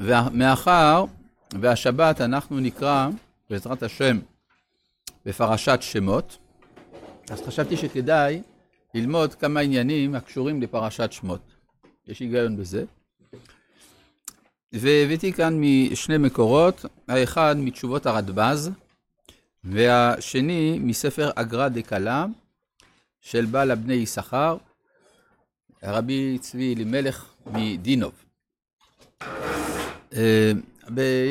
ומאחר 0.00 1.04
והשבת 1.60 2.20
אנחנו 2.20 2.60
נקרא, 2.60 3.08
בעזרת 3.50 3.82
השם, 3.82 4.18
בפרשת 5.26 5.78
שמות, 5.80 6.38
אז 7.30 7.42
חשבתי 7.42 7.76
שכדאי 7.76 8.42
ללמוד 8.94 9.34
כמה 9.34 9.60
עניינים 9.60 10.14
הקשורים 10.14 10.62
לפרשת 10.62 11.12
שמות. 11.12 11.40
יש 12.06 12.20
היגיון 12.20 12.56
בזה. 12.56 12.84
והבאתי 14.72 15.32
כאן 15.32 15.60
משני 15.60 16.18
מקורות, 16.18 16.84
האחד 17.08 17.56
מתשובות 17.58 18.06
הרדב"ז, 18.06 18.70
והשני 19.64 20.78
מספר 20.80 21.30
אגרא 21.34 21.68
דקלה 21.68 22.26
של 23.20 23.44
בעל 23.46 23.70
הבני 23.70 23.94
יששכר, 23.94 24.56
רבי 25.82 26.38
צבי 26.40 26.74
אלימלך 26.74 27.26
מדינוב. 27.46 28.12
אה, 30.16 30.52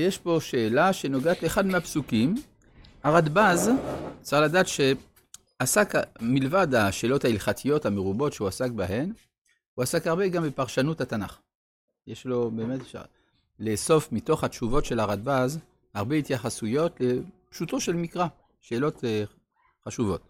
יש 0.07 0.17
פה 0.17 0.37
שאלה 0.41 0.93
שנוגעת 0.93 1.43
לאחד 1.43 1.65
מהפסוקים. 1.65 2.35
הרדב"ז, 3.03 3.69
צריך 4.21 4.41
לדעת 4.41 4.65
שעסק, 4.67 5.93
מלבד 6.21 6.75
השאלות 6.75 7.25
ההלכתיות 7.25 7.85
המרובות 7.85 8.33
שהוא 8.33 8.47
עסק 8.47 8.71
בהן, 8.71 9.13
הוא 9.73 9.83
עסק 9.83 10.07
הרבה 10.07 10.27
גם 10.27 10.43
בפרשנות 10.43 11.01
התנ"ך. 11.01 11.37
יש 12.07 12.25
לו 12.25 12.51
באמת 12.51 12.81
אפשר 12.81 13.01
לאסוף 13.59 14.11
מתוך 14.11 14.43
התשובות 14.43 14.85
של 14.85 14.99
הרדב"ז 14.99 15.59
הרבה 15.93 16.15
התייחסויות 16.15 16.99
לפשוטו 16.99 17.81
של 17.81 17.93
מקרא, 17.93 18.27
שאלות 18.61 19.03
אה, 19.03 19.23
חשובות. 19.85 20.21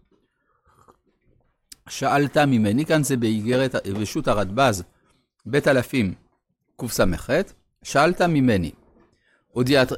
שאלת 1.88 2.36
ממני, 2.36 2.86
כאן 2.86 3.02
זה 3.02 3.16
באיגרת, 3.16 3.74
רשות 3.74 4.28
הרדב"ז, 4.28 4.82
בית 5.46 5.68
אלפים, 5.68 6.14
קס"ח, 6.80 7.30
שאלת 7.82 8.22
ממני, 8.22 8.70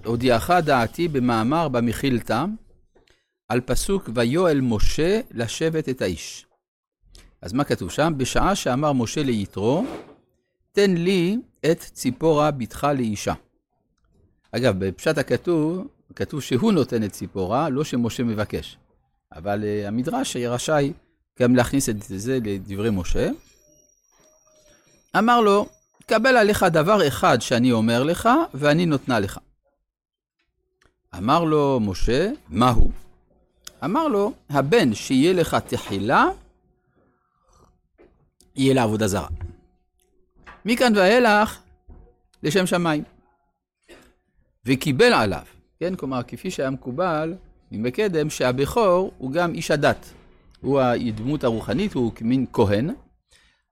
הודיעך 0.05 0.51
דעתי 0.51 1.09
במאמר 1.09 1.69
במחילתא, 1.69 2.45
על 3.49 3.61
פסוק 3.61 4.11
ויואל 4.15 4.61
משה 4.61 5.21
לשבת 5.31 5.89
את 5.89 6.03
האיש. 6.03 6.47
אז 7.43 7.53
מה 7.53 7.65
כתוב 7.65 7.91
שם? 7.91 8.13
בשעה 8.17 8.55
שאמר 8.55 8.93
משה 8.93 9.23
ליתרו, 9.23 9.85
תן 10.73 10.95
לי 10.95 11.39
את 11.71 11.81
ציפורה 11.81 12.51
בתך 12.51 12.87
לאישה. 12.97 13.35
אגב, 14.53 14.85
בפשט 14.85 15.19
הכתוב, 15.19 15.87
כתוב 16.17 16.43
שהוא 16.43 16.73
נותן 16.73 17.05
את 17.05 17.13
ציפורה, 17.13 17.69
לא 17.69 17.85
שמשה 17.85 18.23
מבקש. 18.23 18.79
אבל 19.33 19.63
uh, 19.63 19.89
המדרש 19.89 20.37
רשאי 20.37 20.93
גם 21.41 21.57
להכניס 21.57 21.89
את 21.89 22.03
זה 22.03 22.39
לדברי 22.45 22.91
משה. 22.91 23.31
אמר 25.19 25.41
לו, 25.41 25.67
קבל 26.09 26.37
עליך 26.37 26.63
דבר 26.63 27.09
אחד 27.09 27.41
שאני 27.41 27.73
אומר 27.73 28.03
לך, 28.03 28.29
ואני 28.55 28.87
נותנה 28.87 29.21
לך. 29.21 29.39
אמר 31.19 31.45
לו 31.45 31.81
משה, 31.81 32.31
מהו? 32.49 32.91
אמר 33.85 34.09
לו, 34.09 34.33
הבן 34.51 34.95
שיהיה 34.95 35.33
לך 35.33 35.57
תחילה, 35.67 36.27
יהיה 38.57 38.75
לעבודה 38.75 39.09
זרה. 39.09 39.29
מכאן 40.65 40.93
ואילך, 40.97 41.59
לשם 42.43 42.67
שמיים. 42.67 43.05
וקיבל 44.65 45.13
עליו, 45.13 45.45
כן? 45.81 45.95
כלומר, 45.97 46.23
כפי 46.23 46.51
שהיה 46.51 46.71
מקובל 46.71 47.35
מקדם, 47.73 48.31
שהבכור 48.31 49.13
הוא 49.19 49.33
גם 49.33 49.55
איש 49.55 49.71
הדת. 49.71 50.07
הוא 50.61 50.81
הדמות 50.81 51.45
הרוחנית, 51.45 51.95
הוא 51.95 52.13
כמין 52.15 52.47
כהן. 52.53 52.91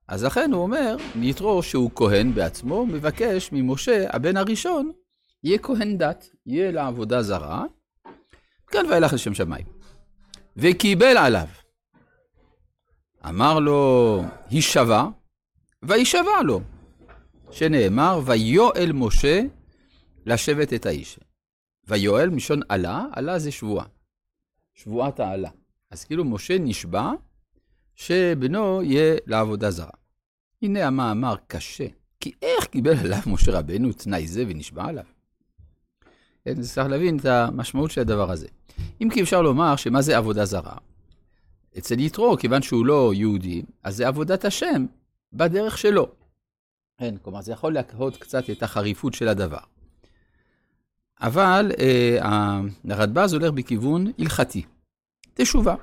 אז 0.08 0.24
לכן 0.24 0.52
הוא 0.52 0.62
אומר, 0.62 0.96
יתרו 1.22 1.62
שהוא 1.62 1.90
כהן 1.94 2.34
בעצמו, 2.34 2.86
מבקש 2.86 3.50
ממשה, 3.52 4.06
הבן 4.10 4.36
הראשון, 4.36 4.92
יהיה 5.44 5.58
כהן 5.58 5.98
דת, 5.98 6.26
יהיה 6.46 6.70
לעבודה 6.70 7.22
זרה, 7.22 7.64
כאן 8.66 8.86
ואילך 8.90 9.12
לשם 9.12 9.34
שמיים. 9.34 9.66
וקיבל 10.56 11.16
עליו. 11.16 11.46
אמר 13.28 13.58
לו, 13.58 14.22
הישבע, 14.50 15.04
וישבע 15.82 16.42
לו. 16.44 16.60
שנאמר, 17.50 18.20
ויואל 18.24 18.92
משה 18.94 19.40
לשבת 20.26 20.72
את 20.72 20.86
האיש. 20.86 21.18
ויואל 21.88 22.30
מלשון 22.30 22.60
עלה, 22.68 23.04
עלה 23.12 23.38
זה 23.38 23.52
שבועה. 23.52 23.86
שבועת 24.74 25.20
העלה. 25.20 25.50
אז 25.90 26.04
כאילו 26.04 26.24
משה 26.24 26.58
נשבע 26.58 27.10
שבנו 27.96 28.82
יהיה 28.82 29.16
לעבודה 29.26 29.70
זרה. 29.70 29.90
הנה 30.62 30.86
המאמר 30.86 31.34
קשה, 31.46 31.86
כי 32.20 32.32
איך 32.42 32.66
קיבל 32.66 32.96
עליו 32.96 33.18
משה 33.26 33.58
רבנו 33.58 33.92
תנאי 33.92 34.26
זה 34.26 34.44
ונשבע 34.48 34.84
עליו? 34.84 35.04
כן, 36.44 36.62
צריך 36.62 36.88
להבין 36.88 37.18
את 37.18 37.24
המשמעות 37.24 37.90
של 37.90 38.00
הדבר 38.00 38.30
הזה. 38.30 38.48
אם 39.02 39.08
כי 39.12 39.22
אפשר 39.22 39.42
לומר 39.42 39.76
שמה 39.76 40.02
זה 40.02 40.16
עבודה 40.16 40.44
זרה? 40.44 40.76
אצל 41.78 42.00
יתרו, 42.00 42.36
כיוון 42.36 42.62
שהוא 42.62 42.86
לא 42.86 43.12
יהודי, 43.14 43.62
אז 43.82 43.96
זה 43.96 44.08
עבודת 44.08 44.44
השם 44.44 44.86
בדרך 45.32 45.78
שלו. 45.78 46.08
כן, 46.98 47.14
כלומר, 47.22 47.40
זה 47.40 47.52
יכול 47.52 47.74
להקהות 47.74 48.16
קצת 48.16 48.50
את 48.50 48.62
החריפות 48.62 49.14
של 49.14 49.28
הדבר. 49.28 49.58
אבל 51.20 51.72
אה, 51.78 52.60
הרדב"ז 52.90 53.32
הולך 53.32 53.52
בכיוון 53.52 54.06
הלכתי. 54.18 54.62
תשובה, 55.34 55.74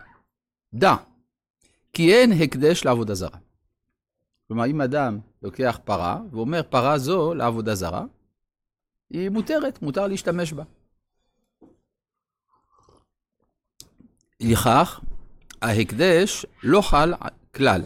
דע, 0.73 0.95
כי 1.93 2.13
אין 2.13 2.31
הקדש 2.31 2.85
לעבודה 2.85 3.13
זרה. 3.13 3.37
כלומר, 4.47 4.65
אם 4.65 4.81
אדם 4.81 5.19
לוקח 5.41 5.79
פרה 5.83 6.19
ואומר 6.31 6.61
פרה 6.69 6.97
זו 6.97 7.33
לעבודה 7.33 7.75
זרה, 7.75 8.05
היא 9.09 9.29
מותרת, 9.29 9.81
מותר 9.81 10.07
להשתמש 10.07 10.53
בה. 10.53 10.63
לכך, 14.39 15.01
ההקדש 15.61 16.45
לא 16.63 16.81
חל 16.81 17.13
כלל. 17.55 17.81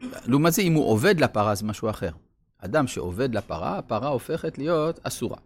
לעומת 0.00 0.52
זה, 0.52 0.62
אם 0.62 0.72
הוא 0.72 0.90
עובד 0.90 1.20
לפרה 1.20 1.54
זה 1.54 1.64
משהו 1.64 1.90
אחר. 1.90 2.10
אדם 2.58 2.86
שעובד 2.86 3.34
לפרה, 3.34 3.78
הפרה 3.78 4.08
הופכת 4.08 4.58
להיות 4.58 5.00
אסורה. 5.02 5.38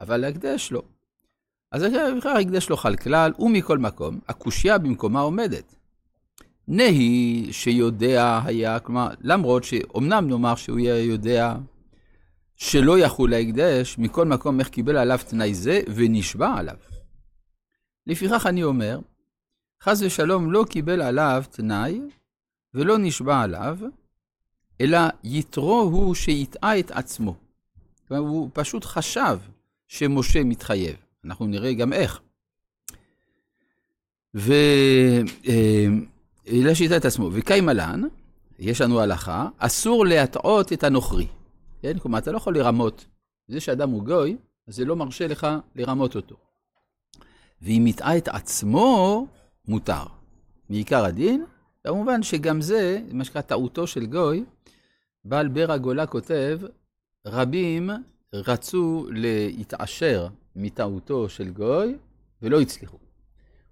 אבל 0.00 0.16
להקדש 0.16 0.72
לא. 0.72 0.82
אז 1.72 1.82
ההקדש 2.24 2.70
לא 2.70 2.76
חל 2.76 2.96
כלל, 2.96 3.32
ומכל 3.38 3.78
מקום, 3.78 4.20
הקושייה 4.28 4.78
במקומה 4.78 5.20
עומדת. 5.20 5.74
נהי 6.68 7.48
שיודע 7.52 8.40
היה, 8.44 8.78
כלומר, 8.78 9.08
למרות 9.20 9.64
שאומנם 9.64 10.28
נאמר 10.28 10.54
שהוא 10.54 10.78
יהיה 10.78 11.04
יודע 11.04 11.54
שלא 12.56 12.98
יחול 12.98 13.34
ההקדש, 13.34 13.98
מכל 13.98 14.26
מקום 14.26 14.60
איך 14.60 14.68
קיבל 14.68 14.96
עליו 14.96 15.18
תנאי 15.28 15.54
זה 15.54 15.80
ונשבע 15.94 16.54
עליו. 16.56 16.76
לפיכך 18.06 18.46
אני 18.46 18.64
אומר, 18.64 18.98
חס 19.82 20.02
ושלום 20.02 20.52
לא 20.52 20.64
קיבל 20.68 21.02
עליו 21.02 21.44
תנאי 21.50 22.00
ולא 22.74 22.98
נשבע 22.98 23.40
עליו, 23.40 23.78
אלא 24.80 24.98
יתרו 25.24 25.80
הוא 25.80 26.14
שיטעה 26.14 26.78
את 26.78 26.90
עצמו. 26.90 27.34
כלומר, 28.08 28.22
הוא 28.22 28.50
פשוט 28.52 28.84
חשב 28.84 29.38
שמשה 29.88 30.44
מתחייב. 30.44 30.96
אנחנו 31.24 31.46
נראה 31.46 31.74
גם 31.74 31.92
איך. 31.92 32.20
ואלה 36.46 36.74
שיטה 36.74 36.96
את 36.96 37.04
עצמו. 37.04 37.30
וקיימלן, 37.32 38.02
יש 38.58 38.80
לנו 38.80 39.00
הלכה, 39.00 39.48
אסור 39.58 40.06
להטעות 40.06 40.72
את 40.72 40.84
הנוכרי. 40.84 41.26
כן? 41.82 41.98
כלומר, 41.98 42.18
אתה 42.18 42.32
לא 42.32 42.36
יכול 42.36 42.58
לרמות. 42.58 43.06
זה 43.48 43.60
שאדם 43.60 43.90
הוא 43.90 44.04
גוי, 44.04 44.36
אז 44.68 44.76
זה 44.76 44.84
לא 44.84 44.96
מרשה 44.96 45.26
לך 45.26 45.46
לרמות 45.76 46.16
אותו. 46.16 46.36
ואם 47.62 47.84
יטעה 47.86 48.16
את 48.16 48.28
עצמו, 48.28 49.26
מותר. 49.68 50.04
מעיקר 50.70 51.04
הדין, 51.04 51.44
כמובן 51.84 52.22
שגם 52.22 52.60
זה, 52.60 53.00
מה 53.12 53.24
שנקרא 53.24 53.40
טעותו 53.40 53.86
של 53.86 54.06
גוי, 54.06 54.44
בעל 55.24 55.48
בר 55.48 55.72
הגולה 55.72 56.06
כותב, 56.06 56.60
רבים 57.26 57.90
רצו 58.34 59.06
להתעשר 59.10 60.28
מטעותו 60.56 61.28
של 61.28 61.50
גוי 61.50 61.96
ולא 62.42 62.60
הצליחו. 62.60 63.03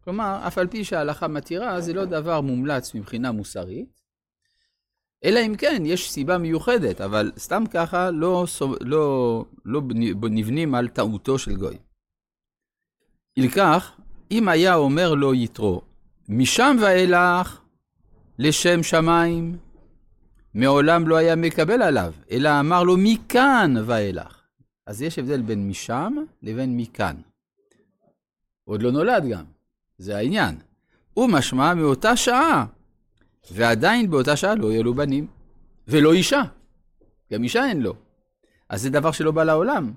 כלומר, 0.05 0.41
אף 0.47 0.59
על 0.59 0.67
פי 0.67 0.85
שההלכה 0.85 1.29
מתירה, 1.29 1.81
זה 1.81 1.93
לא 1.93 2.05
דבר 2.05 2.41
מומלץ 2.41 2.95
מבחינה 2.95 3.33
מוסרית, 3.33 4.01
אלא 5.25 5.41
אם 5.47 5.55
כן 5.57 5.83
יש 5.87 6.11
סיבה 6.11 6.39
מיוחדת, 6.39 7.01
אבל 7.01 7.33
סתם 7.39 7.65
ככה 7.71 8.11
לא, 8.11 8.45
לא, 8.81 9.45
לא 9.65 9.83
נבנים 10.31 10.75
על 10.75 10.89
טעותו 10.89 11.39
של 11.39 11.57
גוי. 11.57 11.79
ילקח, 13.37 14.01
אם 14.31 14.49
היה 14.49 14.75
אומר 14.75 15.15
לו 15.15 15.35
יתרו, 15.35 15.83
משם 16.29 16.77
ואילך 16.81 17.61
לשם 18.39 18.83
שמיים, 18.83 19.59
מעולם 20.55 21.09
לא 21.09 21.17
היה 21.17 21.37
מקבל 21.37 21.83
עליו, 21.83 22.13
אלא 22.31 22.61
אמר 22.61 22.83
לו 22.83 22.97
מכאן 22.99 23.75
ואילך. 23.87 24.43
אז 24.87 25.03
יש 25.03 25.19
הבדל 25.19 25.43
בין 25.43 25.69
משם 25.69 26.15
לבין 26.43 26.77
מכאן. 26.77 27.17
עוד 28.65 28.83
לא 28.83 28.93
נולד 28.93 29.25
גם, 29.31 29.45
זה 30.03 30.17
העניין. 30.17 30.55
הוא 31.15 31.29
משמע 31.31 31.75
מאותה 31.75 32.17
שעה, 32.17 32.67
ועדיין 33.51 34.11
באותה 34.11 34.37
שעה 34.37 34.55
לא 34.55 34.73
יהיו 34.73 34.83
לו 34.83 34.95
בנים, 34.95 35.27
ולא 35.89 36.13
אישה. 36.13 36.43
גם 37.33 37.45
אישה 37.45 37.67
אין 37.67 37.81
לו. 37.81 37.95
אז 38.69 38.83
זה 38.83 38.91
דבר 38.91 39.13
שלא 39.13 39.31
בא 39.31 39.45
לעולם. 39.45 39.93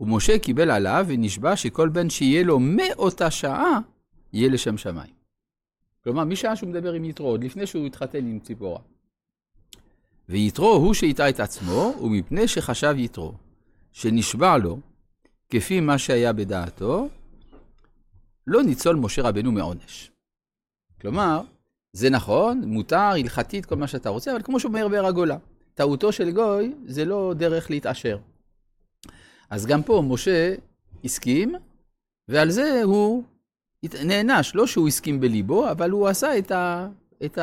ומשה 0.00 0.38
קיבל 0.38 0.70
עליו 0.70 1.04
ונשבע 1.08 1.56
שכל 1.56 1.88
בן 1.88 2.10
שיהיה 2.10 2.42
לו 2.42 2.58
מאותה 2.60 3.30
שעה, 3.30 3.78
יהיה 4.32 4.48
לשם 4.48 4.78
שמיים. 4.78 5.12
כלומר, 6.04 6.24
משעה 6.24 6.56
שהוא 6.56 6.68
מדבר 6.68 6.92
עם 6.92 7.04
יתרו, 7.04 7.26
עוד 7.26 7.44
לפני 7.44 7.66
שהוא 7.66 7.86
התחתן 7.86 8.18
עם 8.18 8.38
ציפורה. 8.38 8.80
ויתרו 10.28 10.72
הוא 10.72 10.94
שהטעה 10.94 11.28
את 11.28 11.40
עצמו, 11.40 11.94
ומפני 12.02 12.48
שחשב 12.48 12.94
יתרו, 12.98 13.32
שנשבע 13.92 14.58
לו, 14.58 14.78
כפי 15.50 15.80
מה 15.80 15.98
שהיה 15.98 16.32
בדעתו, 16.32 17.08
לא 18.48 18.62
ניצול 18.62 18.96
משה 18.96 19.22
רבנו 19.22 19.52
מעונש. 19.52 20.10
כלומר, 21.00 21.40
זה 21.92 22.10
נכון, 22.10 22.62
מותר, 22.64 22.96
הלכתית, 22.96 23.66
כל 23.66 23.76
מה 23.76 23.86
שאתה 23.86 24.08
רוצה, 24.08 24.32
אבל 24.32 24.42
כמו 24.42 24.60
שאומר 24.60 24.88
באר 24.88 25.06
הגולה, 25.06 25.36
טעותו 25.74 26.12
של 26.12 26.30
גוי 26.30 26.74
זה 26.86 27.04
לא 27.04 27.34
דרך 27.36 27.70
להתעשר. 27.70 28.18
אז 29.50 29.66
גם 29.66 29.82
פה 29.82 30.02
משה 30.06 30.54
הסכים, 31.04 31.54
ועל 32.28 32.50
זה 32.50 32.82
הוא 32.84 33.22
נענש, 34.04 34.54
לא 34.54 34.66
שהוא 34.66 34.88
הסכים 34.88 35.20
בליבו, 35.20 35.70
אבל 35.70 35.90
הוא 35.90 36.08
עשה 36.08 36.38
את, 36.38 36.50
ה, 36.50 36.88
את 37.24 37.38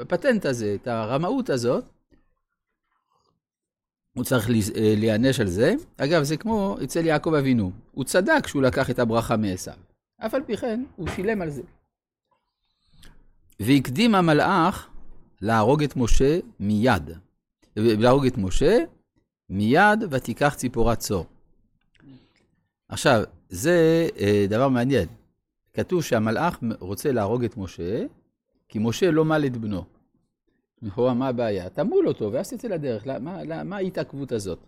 הפטנט 0.00 0.46
הזה, 0.46 0.76
את 0.82 0.86
הרמאות 0.86 1.50
הזאת. 1.50 1.84
הוא 4.14 4.24
צריך 4.24 4.50
להיענש 4.96 5.40
על 5.40 5.46
זה. 5.46 5.74
אגב, 5.96 6.22
זה 6.22 6.36
כמו 6.36 6.76
אצל 6.84 7.06
יעקב 7.06 7.34
אבינו. 7.34 7.72
הוא 7.92 8.04
צדק 8.04 8.46
שהוא 8.46 8.62
לקח 8.62 8.90
את 8.90 8.98
הברכה 8.98 9.36
מעשיו. 9.36 9.91
אף 10.26 10.34
על 10.34 10.42
פי 10.42 10.56
כן, 10.56 10.84
הוא 10.96 11.08
שילם 11.08 11.42
על 11.42 11.50
זה. 11.50 11.62
והקדים 13.60 14.14
המלאך 14.14 14.88
להרוג 15.40 15.82
את 15.82 15.96
משה 15.96 16.38
מיד. 16.60 17.10
להרוג 17.76 18.26
את 18.26 18.38
משה 18.38 18.78
מיד 19.50 20.04
ותיקח 20.10 20.54
ציפורת 20.54 20.98
צור. 20.98 21.26
עכשיו, 22.88 23.22
זה 23.48 24.08
אה, 24.20 24.46
דבר 24.48 24.68
מעניין. 24.68 25.08
כתוב 25.72 26.02
שהמלאך 26.02 26.58
רוצה 26.80 27.12
להרוג 27.12 27.44
את 27.44 27.56
משה, 27.56 28.04
כי 28.68 28.78
משה 28.78 29.10
לא 29.10 29.24
מל 29.24 29.44
את 29.46 29.56
בנו. 29.56 29.84
לכאורה, 30.82 31.14
מה 31.14 31.28
הבעיה? 31.28 31.68
תמול 31.68 32.08
אותו 32.08 32.32
תצא 32.50 32.68
לדרך. 32.68 33.06
מה, 33.06 33.64
מה 33.64 33.76
ההתעכבות 33.76 34.32
הזאת? 34.32 34.58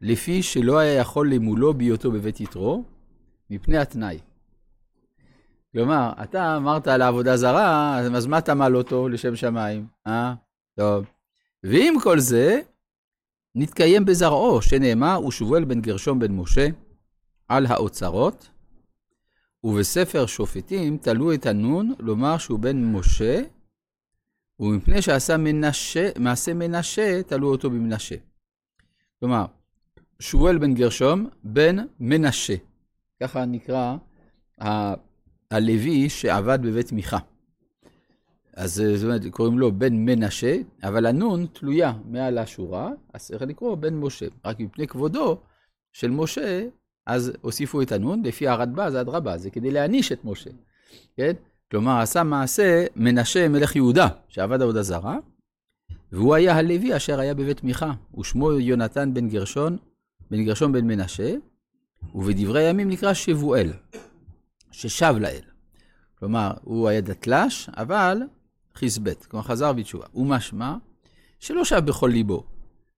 לפי 0.00 0.42
שלא 0.42 0.78
היה 0.78 0.94
יכול 0.94 1.32
למולו 1.32 1.74
בהיותו 1.74 2.10
בבית 2.10 2.40
יתרו, 2.40 2.84
מפני 3.50 3.78
התנאי. 3.78 4.18
כלומר, 5.74 6.12
אתה 6.22 6.56
אמרת 6.56 6.88
על 6.88 7.02
העבודה 7.02 7.36
זרה, 7.36 7.98
אז 7.98 8.26
מה 8.26 8.38
אתה 8.38 8.54
מל 8.54 8.76
אותו 8.76 9.08
לשם 9.08 9.36
שמיים? 9.36 9.86
אה? 10.06 10.34
טוב. 10.76 11.06
ועם 11.62 12.00
כל 12.00 12.18
זה, 12.18 12.60
נתקיים 13.54 14.04
בזרעו, 14.04 14.62
שנאמר, 14.62 15.20
ושבואל 15.26 15.64
בן 15.64 15.80
גרשום 15.80 16.18
בן 16.18 16.32
משה, 16.32 16.66
על 17.48 17.66
האוצרות, 17.66 18.48
ובספר 19.64 20.26
שופטים 20.26 20.98
תלו 20.98 21.34
את 21.34 21.46
הנון 21.46 21.94
לומר 21.98 22.38
שהוא 22.38 22.58
בן 22.58 22.84
משה, 22.84 23.42
ומפני 24.60 25.02
שעשה 25.02 25.36
מנשה, 25.36 26.10
מעשה 26.18 26.54
מנשה, 26.54 27.22
תלו 27.22 27.50
אותו 27.50 27.70
במנשה. 27.70 28.16
כלומר, 29.20 29.44
שמואל 30.20 30.58
בן 30.58 30.74
גרשום, 30.74 31.28
בן 31.44 31.76
מנשה. 32.00 32.54
ככה 33.22 33.44
נקרא 33.44 33.96
הלוי 35.50 36.08
שעבד 36.08 36.58
בבית 36.62 36.92
מיכה. 36.92 37.18
אז 38.56 38.82
זאת 38.94 39.04
אומרת, 39.04 39.22
קוראים 39.30 39.58
לו 39.58 39.72
בן 39.72 39.94
מנשה, 39.94 40.56
אבל 40.82 41.06
הנון 41.06 41.46
תלויה 41.52 41.92
מעל 42.10 42.38
השורה, 42.38 42.90
אז 43.14 43.26
צריך 43.26 43.42
לקרוא 43.42 43.76
בן 43.76 43.94
משה. 43.94 44.26
רק 44.44 44.60
מפני 44.60 44.86
כבודו 44.86 45.38
של 45.92 46.10
משה, 46.10 46.66
אז 47.06 47.32
הוסיפו 47.40 47.82
את 47.82 47.92
הנון, 47.92 48.22
לפי 48.24 48.48
הרדב"א 48.48 48.90
זה 48.90 49.00
אדרבה, 49.00 49.38
זה 49.38 49.50
כדי 49.50 49.70
להעניש 49.70 50.12
את 50.12 50.24
משה, 50.24 50.50
כן? 51.16 51.32
כלומר, 51.70 52.00
עשה 52.00 52.22
מעשה 52.22 52.86
מנשה 52.96 53.48
מלך 53.48 53.76
יהודה, 53.76 54.08
שעבד 54.28 54.62
עבודה 54.62 54.82
זרה, 54.82 55.16
והוא 56.12 56.34
היה 56.34 56.56
הלוי 56.56 56.96
אשר 56.96 57.20
היה 57.20 57.34
בבית 57.34 57.64
מיכה, 57.64 57.92
ושמו 58.18 58.52
יונתן 58.52 59.14
בן 59.14 59.28
גרשון, 59.28 59.76
בן 60.30 60.44
גרשון 60.44 60.72
בן 60.72 60.86
מנשה, 60.86 61.34
ובדברי 62.14 62.66
הימים 62.66 62.88
נקרא 62.88 63.14
שבואל, 63.14 63.72
ששב 64.74 65.14
לאל. 65.20 65.44
כלומר, 66.18 66.52
הוא 66.62 66.88
היה 66.88 67.00
דתל"ש, 67.00 67.68
אבל 67.76 68.18
חיסבט, 68.74 69.24
כלומר 69.24 69.44
חזר 69.44 69.72
בתשובה. 69.72 70.06
ומשמע 70.14 70.76
שלא 71.40 71.64
שב 71.64 71.82
בכל 71.86 72.10
ליבו, 72.12 72.44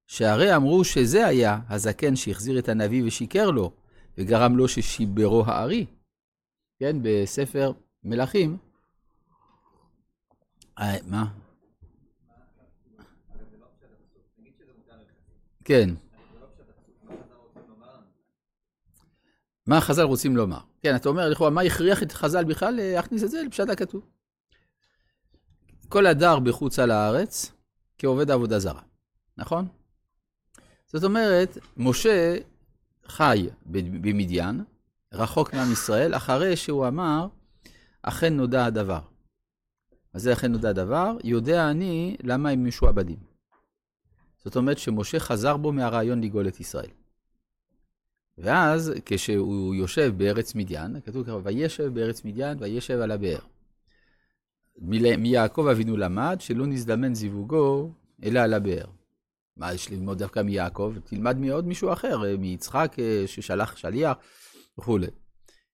שהרי 0.06 0.56
אמרו 0.56 0.84
שזה 0.84 1.26
היה 1.26 1.60
הזקן 1.68 2.16
שהחזיר 2.16 2.58
את 2.58 2.68
הנביא 2.68 3.04
ושיקר 3.06 3.50
לו, 3.50 3.72
וגרם 4.18 4.56
לו 4.56 4.68
ששיברו 4.68 5.44
הארי. 5.46 5.86
כן, 6.80 6.96
בספר 7.02 7.72
מלכים. 8.04 8.56
אה, 10.78 10.96
מה? 11.06 11.26
כן. 15.64 15.90
מה 19.66 19.80
חז"ל 19.80 20.02
רוצים 20.02 20.36
לומר? 20.36 20.60
כן, 20.82 20.96
אתה 20.96 21.08
אומר 21.08 21.28
לכאורה, 21.28 21.50
מה 21.50 21.60
הכריח 21.60 22.02
את 22.02 22.12
חז"ל 22.12 22.44
בכלל 22.44 22.74
להכניס 22.76 23.24
את 23.24 23.30
זה 23.30 23.42
לפשט 23.42 23.68
הכתוב? 23.68 24.06
כל 25.88 26.06
הדר 26.06 26.38
בחוץ 26.38 26.78
על 26.78 26.90
הארץ 26.90 27.52
כעובד 27.98 28.30
עבודה 28.30 28.58
זרה, 28.58 28.82
נכון? 29.36 29.68
זאת 30.86 31.04
אומרת, 31.04 31.58
משה 31.76 32.36
חי 33.06 33.48
במדיין, 33.66 34.64
רחוק 35.12 35.54
מעם 35.54 35.72
ישראל, 35.72 36.14
אחרי 36.14 36.56
שהוא 36.56 36.88
אמר, 36.88 37.26
אכן 38.02 38.36
נודע 38.36 38.64
הדבר. 38.64 39.00
אז 40.14 40.22
זה 40.22 40.32
אכן 40.32 40.52
נודע 40.52 40.68
הדבר, 40.68 41.16
יודע 41.24 41.70
אני 41.70 42.16
למה 42.22 42.50
הם 42.50 42.64
משועבדים. 42.64 43.18
זאת 44.44 44.56
אומרת 44.56 44.78
שמשה 44.78 45.20
חזר 45.20 45.56
בו 45.56 45.72
מהרעיון 45.72 46.20
לגאול 46.20 46.48
את 46.48 46.60
ישראל. 46.60 46.90
ואז 48.38 48.92
כשהוא 49.04 49.74
יושב 49.74 50.14
בארץ 50.16 50.54
מדיין, 50.54 51.00
כתוב 51.00 51.26
ככה, 51.26 51.38
וישב 51.42 51.94
בארץ 51.94 52.24
מדיין 52.24 52.58
וישב 52.60 53.00
על 53.00 53.10
הבאר. 53.10 53.38
מיעקב 55.18 55.66
אבינו 55.70 55.96
למד 55.96 56.36
שלא 56.40 56.66
נזדמן 56.66 57.14
זיווגו 57.14 57.90
אלא 58.22 58.40
על 58.40 58.54
הבאר. 58.54 58.86
מה 59.56 59.74
יש 59.74 59.90
ללמוד 59.90 60.18
דווקא 60.18 60.40
מיעקב? 60.40 60.94
תלמד 61.04 61.38
מעוד 61.38 61.66
מישהו 61.66 61.92
אחר, 61.92 62.36
מיצחק 62.38 62.96
אה, 62.98 63.24
ששלח 63.26 63.76
שליח 63.76 64.16
וכולי. 64.78 65.06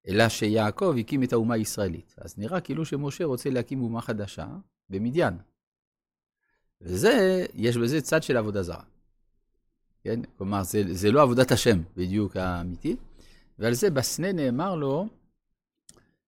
אלא 0.09 0.29
שיעקב 0.29 0.95
הקים 1.01 1.23
את 1.23 1.33
האומה 1.33 1.55
הישראלית. 1.55 2.15
אז 2.19 2.39
נראה 2.39 2.61
כאילו 2.61 2.85
שמשה 2.85 3.25
רוצה 3.25 3.51
להקים 3.51 3.83
אומה 3.83 4.01
חדשה 4.01 4.47
במדיין. 4.91 5.35
וזה, 6.81 7.47
יש 7.55 7.77
בזה 7.77 8.01
צד 8.01 8.23
של 8.23 8.37
עבודה 8.37 8.63
זרה. 8.63 8.83
כן? 10.05 10.21
כלומר, 10.39 10.63
זה, 10.63 10.95
זה 10.95 11.13
לא 11.13 11.23
עבודת 11.23 11.53
השם 11.53 11.83
בדיוק 11.97 12.37
האמיתי, 12.37 12.97
ועל 13.59 13.75
זה 13.75 13.91
בסנה 13.91 14.33
נאמר 14.33 14.75
לו, 14.75 15.07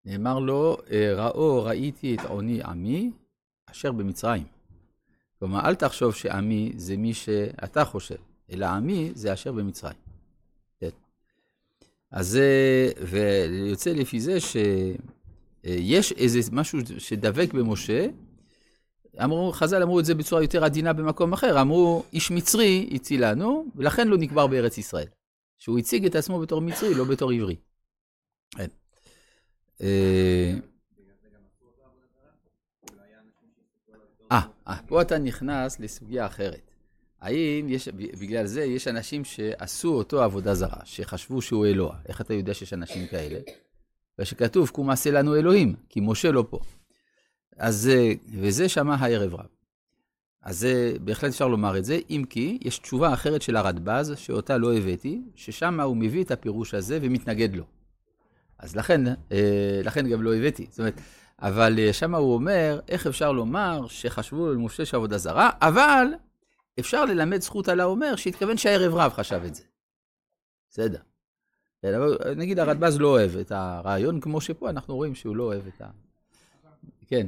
נאמר 0.05 0.39
לו, 0.39 0.77
אה, 0.91 1.15
ראו 1.15 1.65
ראיתי 1.65 2.15
את 2.15 2.21
עוני 2.25 2.63
עמי 2.63 3.11
אשר 3.71 3.93
במצרים. 3.93 4.45
כלומר, 5.39 5.61
אל 5.61 5.75
תחשוב 5.75 6.15
שעמי 6.15 6.73
זה 6.77 6.97
מי 6.97 7.15
שאתה 7.15 7.85
חושב, 7.85 8.17
אלא 8.53 8.67
עמי 8.67 9.13
זה 9.15 9.33
אשר 9.33 9.53
במצרים. 9.53 9.97
כן. 10.81 10.89
אז 12.11 12.29
זה, 12.29 12.93
ויוצא 13.09 13.91
לפי 13.91 14.21
זה 14.21 14.39
שיש 14.41 16.13
איזה 16.13 16.41
משהו 16.53 16.79
שדבק 16.99 17.55
במשה, 17.55 18.07
אמרו, 19.25 19.53
חז"ל 19.53 19.83
אמרו 19.83 20.01
את 20.01 20.05
זה 20.05 20.15
בצורה 20.15 20.43
יותר 20.43 20.65
עדינה 20.65 20.93
במקום 20.93 21.33
אחר, 21.33 21.61
אמרו, 21.61 22.03
איש 22.13 22.31
מצרי 22.31 22.91
הצילנו, 22.95 23.67
ולכן 23.77 24.09
לא 24.09 24.17
נקבר 24.17 24.47
בארץ 24.47 24.79
ישראל. 24.79 25.07
שהוא 25.59 25.79
הציג 25.79 26.07
את 26.07 26.15
עצמו 26.15 26.41
בתור 26.41 26.61
מצרי, 26.61 26.95
לא 26.95 27.05
בתור 27.05 27.31
עברי. 27.31 27.57
כן. 28.51 28.67
אה, 29.81 30.55
אה, 34.69 34.77
פה 34.87 35.03
אתה 35.03 35.19
נכנס 35.19 35.81
לסוגיה 35.81 36.27
אחרת. 36.27 36.71
האם 37.21 37.67
יש, 37.69 37.89
בגלל 37.89 38.47
זה 38.47 38.65
יש 38.65 38.89
אנשים 38.89 39.25
שעשו 39.25 39.95
אותו 39.95 40.23
עבודה 40.23 40.55
זרה, 40.55 40.81
שחשבו 40.85 41.43
שהוא 41.43 41.67
אלוה. 41.67 41.97
איך 42.09 42.21
אתה 42.21 42.35
יודע 42.35 42.55
שיש 42.55 42.73
אנשים 42.73 43.07
כאלה? 43.07 43.41
ושכתוב, 44.19 44.71
קום 44.71 44.91
עשה 44.91 45.11
לנו 45.11 45.37
אלוהים, 45.37 45.75
כי 45.89 46.01
משה 46.03 46.31
לא 46.31 46.45
פה. 46.51 46.61
אז, 47.57 47.91
וזה 48.41 48.69
שמע 48.69 48.95
הערב 48.95 49.35
רב. 49.35 49.47
אז 50.43 50.67
בהחלט 51.05 51.31
אפשר 51.31 51.49
לומר 51.49 51.79
את 51.79 51.85
זה, 51.85 51.99
אם 52.11 52.25
כי 52.31 52.59
יש 52.61 52.79
תשובה 52.79 53.13
אחרת 53.13 53.43
של 53.43 53.57
הרדב"ז, 53.57 54.13
שאותה 54.17 54.59
לא 54.59 54.77
הבאתי, 54.77 55.23
ששם 55.35 55.81
הוא 55.81 55.97
מביא 55.97 56.25
את 56.25 56.31
הפירוש 56.31 56.75
הזה 56.75 56.99
ומתנגד 57.03 57.55
לו. 57.55 57.65
אז 58.59 58.77
לכן, 58.77 59.07
אה, 59.07 59.81
לכן 59.85 60.09
גם 60.09 60.23
לא 60.23 60.35
הבאתי. 60.35 60.67
זאת 60.71 60.79
אומרת, 60.79 61.01
אבל 61.39 61.79
אה, 61.79 61.93
שם 61.93 62.15
הוא 62.15 62.35
אומר, 62.35 62.81
איך 62.89 63.07
אפשר 63.07 63.33
לומר 63.33 63.87
שחשבו 63.89 64.47
על 64.47 64.57
משה 64.57 64.85
שעבודה 64.85 65.19
זרה, 65.19 65.51
אבל 65.61 66.07
אפשר 66.81 67.05
ללמד 67.05 67.41
זכות 67.41 67.69
על 67.69 67.81
האומר 67.81 68.17
שהתכוון 68.17 68.57
שהערב 68.57 68.95
רב 68.95 69.13
חשב 69.13 69.41
את 69.47 69.55
זה. 69.55 69.63
בסדר. 70.71 70.99
כן, 71.83 71.95
אבל 71.95 72.19
נגיד 72.37 72.59
הרדב"ז 72.59 73.01
לא 73.01 73.09
אוהב 73.09 73.37
את 73.37 73.53
הרעיון, 73.53 74.21
כמו 74.21 74.41
שפה 74.41 74.71
אנחנו 74.71 74.97
רואים 74.97 75.15
שהוא 75.15 75.37
לא 75.37 75.43
אוהב 75.43 75.67
את 75.67 75.83
ה... 75.83 75.87
כן. 77.07 77.27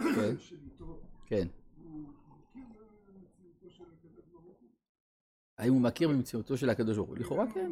כן. 0.00 0.34
כן. 1.26 1.48
האם 5.58 5.72
הוא 5.72 5.80
מכיר 5.80 6.08
במציאותו 6.08 6.56
של 6.56 6.70
הקדוש 6.70 6.96
ברוך 6.96 7.08
הוא? 7.08 7.18
לכאורה 7.18 7.44
כן. 7.54 7.70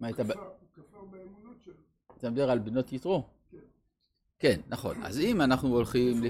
מה 0.00 0.06
הייתה... 0.06 0.22
אתה 2.18 2.30
מדבר 2.30 2.50
על 2.50 2.58
בנות 2.58 2.92
יתרו? 2.92 3.26
כן. 3.50 3.58
כן, 4.38 4.60
נכון. 4.68 5.02
אז 5.02 5.20
אם 5.20 5.40
אנחנו 5.40 5.68
הולכים... 5.68 6.22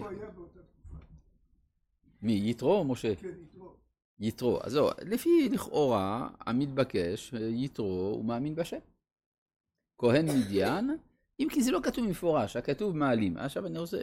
מי, 2.22 2.50
יתרו 2.50 2.74
או 2.74 2.84
משה? 2.84 3.14
כן, 3.14 3.28
יתרו. 3.28 3.74
יתרו. 4.20 4.58
אז 4.62 4.72
זהו, 4.72 4.88
לפי 5.02 5.48
לכאורה 5.48 6.28
המתבקש, 6.40 7.34
יתרו, 7.50 8.12
הוא 8.16 8.24
מאמין 8.24 8.54
בשם. 8.54 8.78
כהן 9.98 10.26
מדיין, 10.26 10.96
אם 11.40 11.48
כי 11.50 11.62
זה 11.62 11.70
לא 11.70 11.80
כתוב 11.82 12.06
במפורש, 12.06 12.56
הכתוב 12.56 12.96
מעלים. 12.96 13.36
עכשיו 13.36 13.66
אני 13.66 13.78
רוצה, 13.78 13.98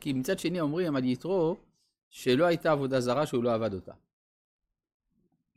כי 0.00 0.12
מצד 0.12 0.38
שני 0.38 0.60
אומרים 0.60 0.96
על 0.96 1.04
יתרו, 1.04 1.56
שלא 2.10 2.44
הייתה 2.44 2.72
עבודה 2.72 3.00
זרה 3.00 3.26
שהוא 3.26 3.44
לא 3.44 3.54
עבד 3.54 3.74
אותה. 3.74 3.92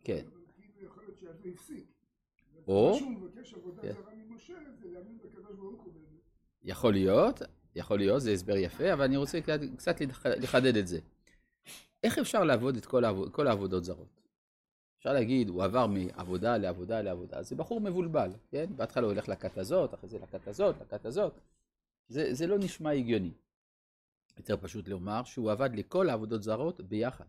כן. 0.03 0.25
או... 2.67 2.99
כן. 3.81 3.93
יכול 6.63 6.93
להיות, 6.93 7.41
יכול 7.75 7.97
להיות, 7.97 8.21
זה 8.21 8.31
הסבר 8.31 8.57
יפה, 8.57 8.93
אבל 8.93 9.03
אני 9.03 9.17
רוצה 9.17 9.39
קצת 9.77 9.95
לחדד 10.25 10.77
את 10.77 10.87
זה. 10.87 10.99
איך 12.03 12.17
אפשר 12.17 12.43
לעבוד 12.43 12.77
את 12.77 12.85
כל, 12.85 13.03
העבוד, 13.03 13.33
כל 13.33 13.47
העבודות 13.47 13.83
זרות? 13.83 14.20
אפשר 15.01 15.13
להגיד, 15.13 15.49
הוא 15.49 15.63
עבר 15.63 15.87
מעבודה 15.87 16.57
לעבודה 16.57 17.01
לעבודה, 17.01 17.43
זה 17.43 17.55
בחור 17.55 17.81
מבולבל, 17.81 18.31
כן? 18.51 18.65
בהתחלה 18.75 19.03
הוא 19.03 19.11
הולך 19.11 19.29
לכת 19.29 19.57
הזאת, 19.57 19.93
אחרי 19.93 20.09
זה 20.09 20.19
לכת 20.19 20.47
הזאת, 20.47 20.75
לכת 20.81 21.05
הזאת. 21.05 21.33
זה, 22.07 22.33
זה 22.33 22.47
לא 22.47 22.59
נשמע 22.59 22.91
הגיוני. 22.91 23.31
יותר 24.37 24.57
פשוט 24.57 24.87
לומר 24.87 25.23
שהוא 25.23 25.51
עבד 25.51 25.69
לכל 25.73 26.09
העבודות 26.09 26.43
זרות 26.43 26.81
ביחד. 26.81 27.25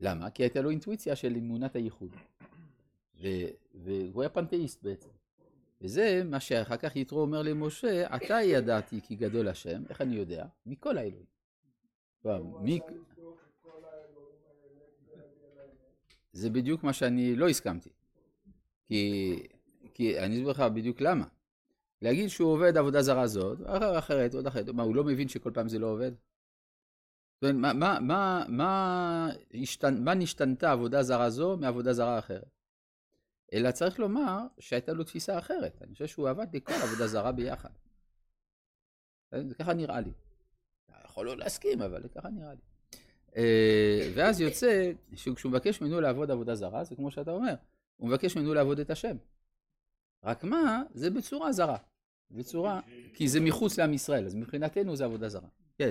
למה? 0.00 0.30
כי 0.30 0.42
הייתה 0.42 0.60
לו 0.60 0.70
אינטואיציה 0.70 1.16
של 1.16 1.36
אמונת 1.36 1.76
הייחוד. 1.76 2.10
ו- 3.20 3.50
והוא 3.74 4.22
היה 4.22 4.28
פנתאיסט 4.28 4.82
בעצם. 4.82 5.10
וזה 5.80 6.22
מה 6.24 6.40
שאחר 6.40 6.76
כך 6.76 6.96
יתרו 6.96 7.20
אומר 7.20 7.42
למשה, 7.42 8.16
אתה 8.16 8.42
ידעתי 8.42 9.00
כי 9.00 9.16
גדול 9.16 9.48
השם, 9.48 9.82
איך 9.88 10.00
אני 10.00 10.16
יודע? 10.16 10.46
מכל 10.66 10.98
האלוהים. 10.98 11.26
מי... 12.60 12.80
זה 16.36 16.50
בדיוק 16.50 16.84
מה 16.84 16.92
שאני 16.92 17.36
לא 17.36 17.48
הסכמתי. 17.48 17.90
כי, 18.86 19.34
כי 19.94 20.18
אני 20.18 20.34
אסביר 20.34 20.50
לך 20.50 20.60
בדיוק 20.60 21.00
למה. 21.00 21.24
להגיד 22.02 22.28
שהוא 22.28 22.52
עובד 22.52 22.76
עבודה 22.76 23.02
זרה 23.02 23.26
זאת, 23.26 23.58
אחרת, 23.98 24.34
עוד 24.34 24.46
אחרת, 24.46 24.68
מה, 24.68 24.82
הוא 24.82 24.96
לא 24.96 25.04
מבין 25.04 25.28
שכל 25.28 25.50
פעם 25.54 25.68
זה 25.68 25.78
לא 25.78 25.86
עובד? 25.86 26.12
מה, 27.42 27.72
מה, 27.72 27.98
מה, 28.00 28.44
מה, 28.48 29.28
השתנ... 29.54 30.04
מה 30.04 30.14
נשתנתה 30.14 30.72
עבודה 30.72 31.02
זרה 31.02 31.30
זו 31.30 31.56
מעבודה 31.56 31.92
זרה 31.92 32.18
אחרת? 32.18 32.50
אלא 33.52 33.70
צריך 33.70 33.98
לומר 33.98 34.38
שהייתה 34.58 34.92
לו 34.92 35.04
תפיסה 35.04 35.38
אחרת. 35.38 35.82
אני 35.82 35.92
חושב 35.92 36.06
שהוא 36.06 36.28
עבד 36.28 36.56
לכל 36.56 36.72
עבודה 36.72 37.06
זרה 37.06 37.32
ביחד. 37.32 37.70
ככה 39.58 39.74
נראה 39.74 40.00
לי. 40.00 40.12
יכול 41.04 41.26
לא 41.26 41.36
להסכים, 41.36 41.82
אבל 41.82 42.08
ככה 42.08 42.28
נראה 42.28 42.54
לי. 42.54 42.75
אה, 43.36 44.10
ואז 44.14 44.40
יוצא 44.40 44.92
שכשהוא 45.14 45.50
מבקש 45.50 45.80
ממנו 45.80 46.00
לעבוד 46.00 46.30
עבודה 46.30 46.54
זרה, 46.54 46.84
זה 46.84 46.96
כמו 46.96 47.10
שאתה 47.10 47.30
אומר, 47.30 47.54
הוא 47.96 48.08
מבקש 48.08 48.36
ממנו 48.36 48.54
לעבוד 48.54 48.80
את 48.80 48.90
השם. 48.90 49.16
רק 50.24 50.44
מה, 50.44 50.82
זה 50.94 51.10
בצורה 51.10 51.52
זרה. 51.52 51.76
בצורה, 52.30 52.80
כי 53.14 53.28
זה 53.28 53.40
מחוץ 53.40 53.78
לעם 53.78 53.92
ישראל, 53.92 54.26
אז 54.26 54.34
מבחינתנו 54.34 54.96
זה 54.96 55.04
עבודה 55.04 55.28
זרה. 55.28 55.48
כן. 55.78 55.90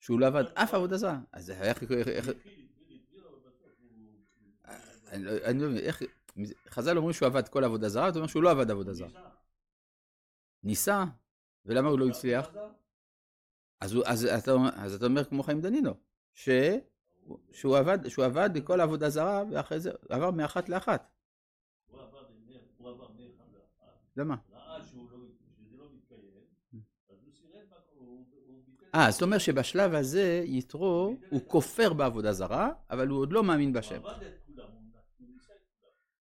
שהוא 0.00 0.20
לא 0.20 0.26
עבד 0.26 0.44
אף 0.54 0.74
עבודה 0.74 0.96
זרה. 0.96 1.18
אז 1.32 1.50
איך... 1.50 1.82
אני 5.12 5.62
לא 5.62 5.68
מבין, 5.68 5.84
איך... 5.84 6.02
חז"ל 6.68 6.96
אומרים 6.96 7.12
שהוא 7.12 7.26
עבד 7.26 7.48
כל 7.48 7.64
עבודה 7.64 7.88
זרה, 7.88 8.08
אתה 8.08 8.18
אומר 8.18 8.26
שהוא 8.26 8.42
לא 8.42 8.50
עבד 8.50 8.70
עבודה 8.70 8.92
זרה. 8.92 9.08
ניסה, 10.62 11.04
ולמה 11.66 11.88
הוא 11.88 11.98
לא 11.98 12.08
הצליח? 12.08 12.50
אז, 13.80 13.92
הוא, 13.94 14.04
אז, 14.06 14.24
אתה, 14.24 14.52
אז 14.74 14.94
אתה 14.94 15.06
אומר 15.06 15.24
כמו 15.24 15.42
חיים 15.42 15.60
דנינו, 15.60 15.94
ש, 16.34 16.48
שהוא 17.52 17.76
עבד, 17.76 18.08
שהוא 18.08 18.24
עבד 18.24 18.50
בכל 18.54 18.80
עבודה 18.80 19.10
זרה, 19.10 19.44
ואחרי 19.50 19.80
זה 19.80 19.90
עבר 20.08 20.30
מאחת 20.30 20.68
לאחת. 20.68 21.08
הוא 21.90 22.00
עבר 22.00 23.08
מאחת 23.08 23.52
לאחת. 23.52 23.90
למה? 24.16 24.36
ראה 24.52 24.82
שהוא 24.82 25.10
לא, 25.10 25.18
שזה 25.56 25.76
לא 25.76 25.84
מתקיים, 25.94 26.20
אז 27.10 27.16
הוא 27.24 27.32
סירב, 27.32 27.62
הוא 27.94 28.24
ביטל... 28.66 28.86
אה, 28.94 29.10
זאת 29.10 29.22
אומרת 29.22 29.40
שבשלב 29.40 29.94
הזה 29.94 30.42
יתרו, 30.44 31.16
הוא 31.30 31.40
כופר 31.46 31.92
בעבודה 31.92 32.32
זרה, 32.32 32.70
אבל 32.90 33.08
הוא 33.08 33.20
עוד 33.20 33.32
לא 33.32 33.42
מאמין 33.42 33.72
בשם. 33.72 34.02
הוא 34.02 34.10
עבד 34.10 34.22
הוא. 34.22 34.30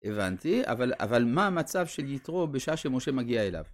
הבנתי, 0.03 0.61
אבל, 0.65 0.93
אבל 0.99 1.23
מה 1.23 1.47
המצב 1.47 1.87
של 1.87 2.09
יתרו 2.09 2.47
בשעה 2.47 2.77
שמשה 2.77 3.11
מגיע 3.11 3.47
אליו? 3.47 3.65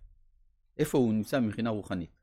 איפה 0.77 0.97
הוא 0.97 1.13
נמצא 1.13 1.39
מבחינה 1.39 1.69
רוחנית? 1.69 2.16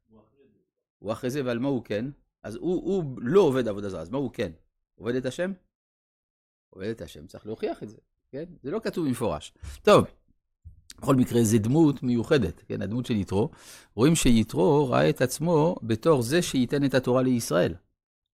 הוא 1.04 1.12
אחרי 1.12 1.30
זה, 1.30 1.44
ועל 1.44 1.58
מה 1.58 1.68
הוא 1.68 1.84
כן? 1.84 2.04
אז 2.42 2.54
הוא, 2.54 2.82
הוא 2.84 3.04
לא 3.23 3.40
עובד 3.40 3.68
עבודה 3.68 3.88
זרה, 3.88 4.00
אז 4.00 4.11
מה 4.11 4.18
הוא 4.18 4.30
כן? 4.32 4.52
עובד 4.94 5.14
את 5.14 5.26
השם? 5.26 5.52
עובד 6.70 6.88
את 6.88 7.00
השם, 7.00 7.26
צריך 7.26 7.46
להוכיח 7.46 7.82
את 7.82 7.88
זה, 7.88 7.96
כן? 8.30 8.44
זה 8.62 8.70
לא 8.70 8.80
כתוב 8.84 9.06
במפורש. 9.06 9.52
טוב, 9.82 10.04
בכל 10.99 11.14
מקרה, 11.14 11.42
זו 11.42 11.58
דמות 11.58 12.02
מיוחדת, 12.02 12.62
כן? 12.66 12.82
הדמות 12.82 13.06
של 13.06 13.16
יתרו. 13.16 13.50
רואים 13.94 14.14
שיתרו 14.14 14.88
ראה 14.90 15.11
את 15.11 15.23
עצמו 15.23 15.76
בתור 15.82 16.23
זה 16.23 16.42
שייתן 16.42 16.84
את 16.84 16.94
התורה 16.94 17.23
לישראל. 17.23 17.75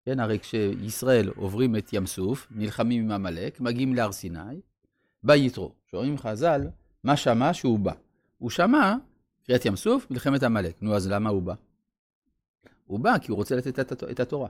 כן, 0.05 0.21
הרי 0.21 0.39
כשישראל 0.39 1.29
עוברים 1.37 1.77
את 1.77 1.93
ים 1.93 2.07
סוף, 2.07 2.47
נלחמים 2.51 3.05
עם 3.05 3.11
עמלק, 3.11 3.61
מגיעים 3.61 3.95
להר 3.95 4.13
סיני, 4.13 4.61
בא 5.23 5.35
יתרו. 5.35 5.73
שואלים 5.91 6.19
חז"ל, 6.19 6.61
מה 7.05 7.17
שמע 7.17 7.55
שהוא 7.55 7.79
בא? 7.79 7.93
הוא 8.39 8.51
שמע 8.51 8.95
קריאת 9.47 9.65
ים 9.65 9.77
סוף, 9.77 10.07
מלחמת 10.11 10.43
עמלק. 10.43 10.83
נו, 10.83 10.95
אז 10.95 11.09
למה 11.09 11.31
הוא 11.31 11.43
בא? 11.43 11.55
הוא 12.91 13.01
בא 13.01 13.19
כי 13.19 13.31
הוא 13.31 13.37
רוצה 13.37 13.57
לתת 13.57 13.93
את 14.11 14.21
התורה. 14.21 14.49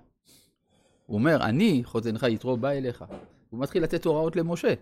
הוא 1.07 1.15
אומר, 1.15 1.43
אני, 1.43 1.83
חותנך 1.85 2.27
יתרו, 2.29 2.57
בא 2.57 2.69
אליך. 2.69 3.05
הוא 3.51 3.61
מתחיל 3.61 3.83
לתת 3.83 4.05
הוראות 4.05 4.37
למשה. 4.37 4.75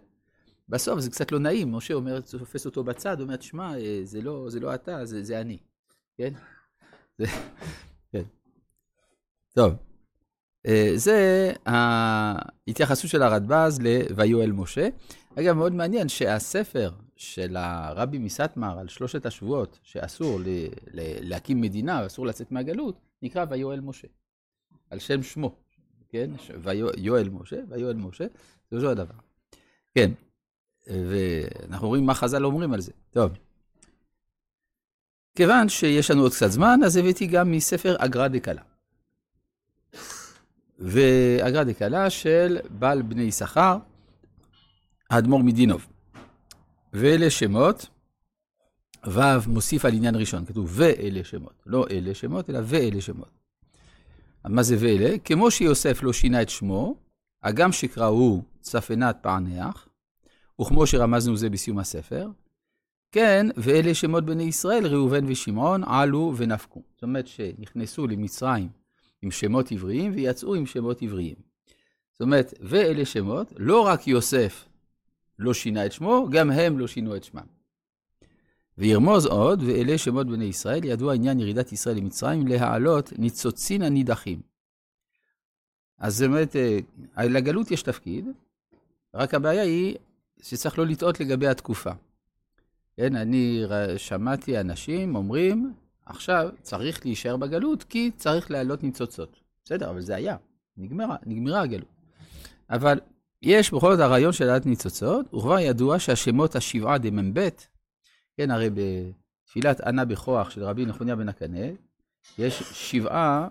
בסוף 0.68 1.00
זה 1.00 1.10
קצת 1.10 1.32
לא 1.32 1.38
נעים, 1.38 1.72
משה 1.72 1.94
אומר, 1.94 2.20
תופס 2.20 2.66
אותו 2.66 2.84
בצד, 2.84 3.20
אומר, 3.20 3.36
תשמע, 3.36 3.78
אה, 3.78 4.00
זה 4.04 4.20
לא, 4.20 4.50
זה 4.50 4.60
לא 4.60 4.74
אתה, 4.74 5.04
זה, 5.04 5.22
זה 5.22 5.40
אני. 5.40 5.58
כן? 6.18 6.32
כן. 8.12 8.22
טוב. 9.54 9.72
אה, 10.66 10.92
זה 10.94 11.52
ההתייחסות 11.66 13.10
של 13.10 13.22
הרדב"ז 13.22 13.80
ל"ויואל 13.80 14.52
משה". 14.52 14.88
אגב, 15.38 15.56
מאוד 15.56 15.72
מעניין 15.72 16.08
שהספר 16.08 16.90
של 17.18 17.56
הרבי 17.56 18.18
מסטמר 18.18 18.78
על 18.78 18.88
שלושת 18.88 19.26
השבועות, 19.26 19.78
שאסור 19.82 20.40
להקים 21.22 21.60
מדינה, 21.60 22.06
אסור 22.06 22.26
לצאת 22.26 22.52
מהגלות, 22.52 23.00
נקרא 23.22 23.44
ויואל 23.50 23.80
משה. 23.80 24.08
על 24.90 24.98
שם 24.98 25.22
שמו, 25.22 25.54
כן? 26.08 26.30
ויואל 26.62 27.28
משה, 27.28 27.56
ויואל 27.68 27.96
משה, 27.96 28.26
זה 28.70 28.76
אותו 28.76 28.90
הדבר. 28.90 29.14
כן, 29.94 30.10
ואנחנו 30.86 31.88
רואים 31.88 32.06
מה 32.06 32.14
חז"ל 32.14 32.44
אומרים 32.44 32.72
על 32.72 32.80
זה. 32.80 32.92
טוב. 33.10 33.32
כיוון 35.34 35.68
שיש 35.68 36.10
לנו 36.10 36.22
עוד 36.22 36.32
קצת 36.32 36.50
זמן, 36.50 36.80
אז 36.84 36.96
הבאתי 36.96 37.26
גם 37.26 37.52
מספר 37.52 37.96
אגרא 37.98 38.28
דקלה. 38.28 38.62
ואגרא 40.78 41.64
דקלה 41.64 42.10
של 42.10 42.58
בעל 42.70 43.02
בני 43.02 43.22
יששכר, 43.22 43.78
האדמו"ר 45.10 45.42
מדינוב. 45.42 45.86
ואלה 46.98 47.30
שמות, 47.30 47.86
ו' 49.06 49.20
מוסיף 49.46 49.84
על 49.84 49.94
עניין 49.94 50.16
ראשון, 50.16 50.46
כתוב 50.46 50.70
ואלה 50.72 51.24
שמות, 51.24 51.62
לא 51.66 51.86
אלה 51.90 52.14
שמות, 52.14 52.50
אלא 52.50 52.58
ואלה 52.64 53.00
שמות. 53.00 53.38
מה 54.44 54.62
זה 54.62 54.76
ואלה? 54.80 55.18
כמו 55.18 55.50
שיוסף 55.50 56.02
לא 56.02 56.12
שינה 56.12 56.42
את 56.42 56.48
שמו, 56.48 56.96
הגם 57.42 57.72
שקראו 57.72 58.42
צפנת 58.60 59.16
פענח, 59.22 59.88
וכמו 60.60 60.86
שרמזנו 60.86 61.36
זה 61.36 61.50
בסיום 61.50 61.78
הספר, 61.78 62.28
כן, 63.12 63.46
ואלה 63.56 63.94
שמות 63.94 64.24
בני 64.24 64.42
ישראל, 64.42 64.86
ראובן 64.86 65.24
ושמעון, 65.28 65.84
עלו 65.84 66.34
ונפקו. 66.36 66.82
זאת 66.94 67.02
אומרת 67.02 67.26
שנכנסו 67.26 68.06
למצרים 68.06 68.68
עם 69.22 69.30
שמות 69.30 69.72
עבריים 69.72 70.12
ויצאו 70.14 70.54
עם 70.54 70.66
שמות 70.66 71.02
עבריים. 71.02 71.36
זאת 72.12 72.20
אומרת, 72.20 72.54
ואלה 72.60 73.04
שמות, 73.04 73.52
לא 73.56 73.80
רק 73.80 74.08
יוסף 74.08 74.68
לא 75.38 75.54
שינה 75.54 75.86
את 75.86 75.92
שמו, 75.92 76.28
גם 76.30 76.50
הם 76.50 76.78
לא 76.78 76.86
שינו 76.86 77.16
את 77.16 77.24
שמם. 77.24 77.46
וירמוז 78.78 79.26
עוד, 79.26 79.62
ואלה 79.62 79.98
שמות 79.98 80.26
בני 80.26 80.44
ישראל, 80.44 80.84
ידוע 80.84 81.14
עניין 81.14 81.40
ירידת 81.40 81.72
ישראל 81.72 81.96
למצרים, 81.96 82.46
להעלות 82.46 83.12
ניצוצין 83.18 83.82
הנידחים. 83.82 84.40
אז 85.98 86.16
זאת 86.16 86.26
אומרת, 86.26 86.56
אה, 86.56 87.24
לגלות 87.24 87.70
יש 87.70 87.82
תפקיד, 87.82 88.26
רק 89.14 89.34
הבעיה 89.34 89.62
היא 89.62 89.96
שצריך 90.42 90.78
לא 90.78 90.86
לטעות 90.86 91.20
לגבי 91.20 91.46
התקופה. 91.46 91.90
כן, 92.96 93.16
אני 93.16 93.64
שמעתי 93.96 94.60
אנשים 94.60 95.16
אומרים, 95.16 95.72
עכשיו 96.06 96.48
צריך 96.62 97.06
להישאר 97.06 97.36
בגלות 97.36 97.82
כי 97.82 98.10
צריך 98.16 98.50
להעלות 98.50 98.82
ניצוצות. 98.82 99.40
בסדר, 99.64 99.90
אבל 99.90 100.00
זה 100.00 100.16
היה, 100.16 100.36
נגמרה, 100.76 101.16
נגמרה 101.26 101.60
הגלות. 101.60 101.88
אבל 102.70 103.00
יש 103.42 103.74
בכל 103.74 103.92
זאת 103.92 104.00
הרעיון 104.00 104.32
של 104.32 104.48
העלאת 104.48 104.66
ניצוצות, 104.66 105.34
וכבר 105.34 105.58
ידוע 105.58 105.98
שהשמות 105.98 106.56
השבעה 106.56 106.98
דמ"ב, 106.98 107.48
כן, 108.36 108.50
הרי 108.50 108.70
בתפילת 108.70 109.80
ענה 109.80 110.04
בכוח 110.04 110.50
של 110.50 110.64
רבי 110.64 110.86
נחוניה 110.86 111.16
בן 111.16 111.28
הקנה, 111.28 111.66
יש 112.38 112.62
שבעה 112.72 113.48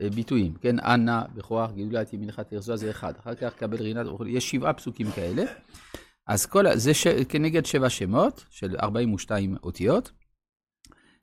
אה, 0.00 0.10
ביטויים, 0.10 0.54
כן, 0.54 0.80
ענה 0.80 1.22
בכוח, 1.34 1.70
גאולת 1.72 2.12
ימינך 2.12 2.40
תרזוע 2.40 2.76
זה 2.76 2.90
אחד, 2.90 3.12
אחר 3.16 3.34
כך 3.34 3.54
קבל 3.54 3.82
רינת 3.82 4.06
וכו', 4.06 4.26
יש 4.26 4.50
שבעה 4.50 4.72
פסוקים 4.72 5.10
כאלה. 5.10 5.44
אז 6.26 6.46
כל, 6.46 6.76
זה 6.76 6.94
ש... 6.94 7.06
כנגד 7.06 7.66
שבע 7.66 7.90
שמות 7.90 8.44
של 8.50 8.76
42 8.76 9.56
אותיות, 9.62 10.12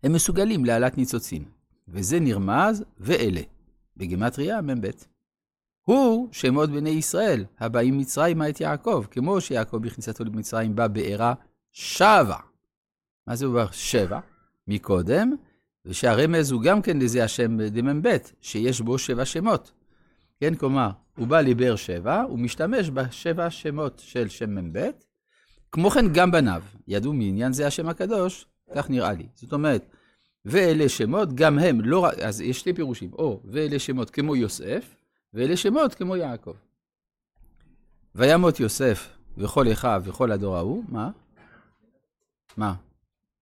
הם 0.04 0.14
מסוגלים 0.14 0.66
להעלאת 0.66 0.98
ניצוצין, 0.98 1.44
וזה 1.88 2.20
נרמז 2.20 2.84
ואלה, 2.98 3.42
בגימטריה 3.98 4.62
מ"ב. 4.62 4.90
הוא 5.86 6.28
שמות 6.32 6.70
בני 6.70 6.90
ישראל, 6.90 7.46
הבאים 7.60 7.98
מצרימה 7.98 8.50
את 8.50 8.62
יעקב, 8.62 9.06
כמו 9.12 9.42
שיעקב 9.42 9.78
בכניסתו 9.78 10.24
למצרים 10.24 10.76
בא 10.76 10.88
בעירה 10.88 11.34
שבה. 11.72 12.38
מה 13.28 13.36
זה 13.36 13.46
אומר 13.46 13.72
שבע? 13.72 14.20
מקודם, 14.68 15.36
ושהרמז 15.86 16.52
הוא 16.52 16.62
גם 16.62 16.82
כן 16.82 17.00
לזה 17.00 17.24
השם 17.24 17.62
דמ"ב, 17.62 18.18
שיש 18.42 18.82
בו 18.82 18.98
שבע 18.98 19.26
שמות. 19.26 19.72
כן, 20.40 20.56
כלומר, 20.56 20.90
הוא 21.18 21.28
בא 21.28 21.42
לבאר 21.42 21.76
שבע, 21.76 22.22
הוא 22.22 22.40
משתמש 22.40 22.90
בשבע 22.90 23.50
שמות 23.50 24.02
של 24.06 24.30
שם 24.30 24.56
מ"ב, 24.56 24.90
כמו 25.72 25.90
כן 25.90 26.14
גם 26.14 26.32
בניו. 26.32 26.64
ידעו 26.88 27.14
מעניין 27.14 27.54
זה 27.54 27.68
השם 27.68 27.90
הקדוש, 27.90 28.46
כך 28.76 28.90
נראה 28.90 29.14
לי. 29.14 29.28
זאת 29.36 29.54
אומרת, 29.54 29.86
ואלה 30.46 30.90
שמות, 30.90 31.34
גם 31.34 31.60
הם, 31.60 31.82
לא 31.82 32.00
רק, 32.00 32.20
אז 32.20 32.42
יש 32.42 32.60
שתי 32.60 32.74
פירושים, 32.74 33.14
או 33.14 33.42
ואלה 33.46 33.80
שמות 33.80 34.10
כמו 34.10 34.36
יוסף, 34.36 34.96
ואלה 35.34 35.58
שמות 35.58 35.96
כמו 35.96 36.16
יעקב. 36.16 36.54
וימות 38.16 38.60
יוסף 38.60 39.18
וכל 39.38 39.72
אחיו 39.72 40.02
וכל 40.06 40.32
הדור 40.32 40.58
ההוא, 40.58 40.84
מה? 40.90 41.12
מה? 42.58 42.76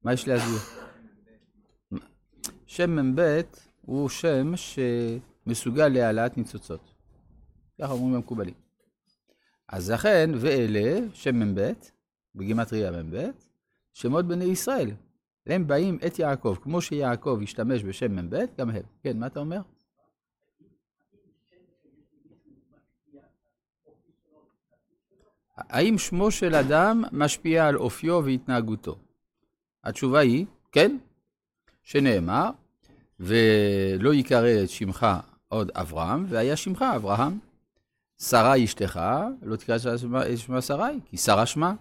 מה 0.04 0.14
יש 0.14 0.28
להסביר? 0.28 0.60
שם 2.66 2.96
מ"ב 2.96 3.42
הוא 3.82 4.10
שם 4.10 4.54
שמסוגל 4.56 5.88
להעלאת 5.88 6.38
ניצוצות. 6.38 6.94
ככה 7.82 7.92
אומרים 7.92 8.16
המקובלים. 8.16 8.54
אז 9.68 9.92
לכן, 9.92 10.32
ואלה, 10.40 11.00
שם 11.14 11.40
מ"ב, 11.40 11.72
בגימטריה 12.36 12.92
מ"ב, 12.92 13.30
שמות 13.94 14.28
בני 14.28 14.46
ישראל. 14.46 14.92
הם 15.48 15.68
באים 15.68 16.00
את 16.08 16.20
יעקב, 16.20 16.56
כמו 16.62 16.82
שיעקב 16.82 17.40
השתמש 17.44 17.84
בשם 17.84 18.16
מ"ב, 18.16 18.46
גם 18.58 18.70
הם. 18.70 18.82
כן, 19.04 19.20
מה 19.20 19.28
אתה 19.28 19.40
אומר? 19.40 19.62
האם 25.58 25.98
שמו 25.98 26.32
של 26.32 26.56
אדם 26.56 27.04
משפיע 27.12 27.68
על 27.68 27.78
אופיו 27.78 28.22
והתנהגותו? 28.26 28.96
התשובה 29.84 30.20
היא, 30.20 30.46
כן, 30.72 30.98
שנאמר, 31.84 32.50
ולא 33.20 34.14
ייקרא 34.14 34.64
את 34.64 34.70
שמך 34.70 35.08
עוד 35.48 35.72
אברהם, 35.76 36.26
והיה 36.30 36.56
שמך 36.56 36.86
אברהם. 36.96 37.40
שרה 38.22 38.64
אשתך, 38.64 39.00
לא 39.42 39.56
תקרא 39.56 39.76
את 39.76 39.82
שמה- 40.38 40.62
שרי, 40.62 41.00
כי 41.06 41.18
שרה 41.18 41.46
שמה. 41.46 41.74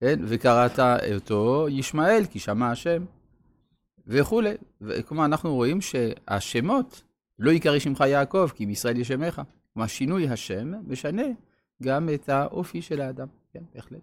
כן, 0.00 0.20
וקראת 0.24 0.78
אותו 1.14 1.66
ישמעאל, 1.70 2.24
כי 2.30 2.38
שמע 2.38 2.70
השם, 2.70 3.04
וכולי. 4.06 4.50
כלומר, 5.08 5.24
אנחנו 5.24 5.54
רואים 5.54 5.80
שהשמות, 5.80 7.02
לא 7.38 7.50
ייקרא 7.50 7.78
שמך 7.78 8.00
יעקב, 8.00 8.48
כי 8.54 8.66
בישראל 8.66 8.96
ישמך. 8.96 9.42
כלומר, 9.74 9.86
שינוי 9.86 10.28
השם 10.28 10.72
משנה 10.86 11.22
גם 11.82 12.08
את 12.14 12.28
האופי 12.28 12.82
של 12.82 13.00
האדם. 13.00 13.26
כן, 13.52 13.62
בהחלט. 13.74 14.00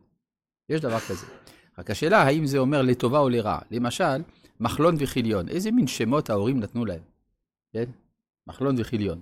יש 0.69 0.81
דבר 0.81 0.99
כזה. 0.99 1.25
רק 1.77 1.89
השאלה, 1.89 2.21
האם 2.21 2.45
זה 2.45 2.57
אומר 2.57 2.81
לטובה 2.81 3.19
או 3.19 3.29
לרעה? 3.29 3.59
למשל, 3.71 4.21
מחלון 4.59 4.95
וחיליון, 4.99 5.49
איזה 5.49 5.71
מין 5.71 5.87
שמות 5.87 6.29
ההורים 6.29 6.59
נתנו 6.59 6.85
להם? 6.85 7.01
כן? 7.73 7.85
מחלון 8.47 8.75
וחיליון. 8.79 9.21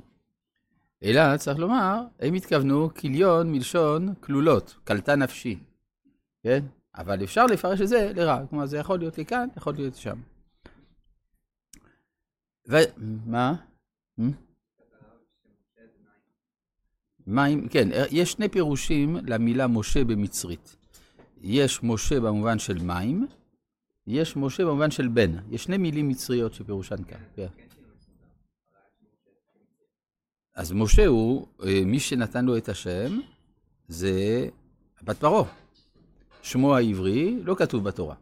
אלא, 1.03 1.37
צריך 1.37 1.59
לומר, 1.59 2.01
הם 2.19 2.33
התכוונו 2.33 2.89
כיליון 2.95 3.51
מלשון 3.51 4.13
כלולות, 4.19 4.77
קלטה 4.83 5.15
נפשי. 5.15 5.59
כן? 6.43 6.65
אבל 6.95 7.23
אפשר 7.23 7.45
לפרש 7.45 7.81
את 7.81 7.87
זה 7.87 8.11
לרעה. 8.15 8.47
כלומר, 8.47 8.65
זה 8.65 8.77
יכול 8.77 8.99
להיות 8.99 9.17
לכאן, 9.17 9.47
יכול 9.57 9.73
להיות 9.73 9.95
שם. 9.95 10.17
ו... 12.69 12.75
מה? 13.25 13.55
מים, 17.27 17.67
כן, 17.67 17.89
יש 18.11 18.31
שני 18.31 18.49
פירושים 18.49 19.17
למילה 19.27 19.67
משה 19.67 20.03
במצרית. 20.03 20.75
יש 21.41 21.83
משה 21.83 22.19
במובן 22.19 22.59
של 22.59 22.83
מים, 22.83 23.27
יש 24.07 24.37
משה 24.37 24.65
במובן 24.65 24.91
של 24.91 25.07
בן. 25.07 25.31
יש 25.49 25.63
שני 25.63 25.77
מילים 25.77 26.09
מצריות 26.09 26.53
שפירושן 26.53 27.03
כאן. 27.03 27.19
כן. 27.35 27.47
אז 30.55 30.71
משה 30.71 31.07
הוא, 31.07 31.47
אה, 31.63 31.81
מי 31.85 31.99
שנתן 31.99 32.45
לו 32.45 32.57
את 32.57 32.69
השם, 32.69 33.19
זה 33.87 34.47
בת 35.03 35.17
פרעה. 35.17 35.43
שמו 36.41 36.75
העברי 36.75 37.39
לא 37.43 37.55
כתוב 37.55 37.83
בתורה. 37.83 38.15